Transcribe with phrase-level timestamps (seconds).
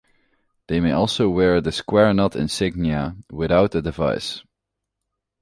[0.67, 4.43] They may also wear the square knot insignia without a device.